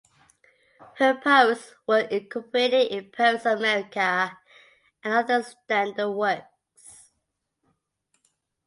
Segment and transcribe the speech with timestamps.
[0.97, 4.35] Her poems were incorporated in "Poets of America"
[5.03, 7.11] and other standard works.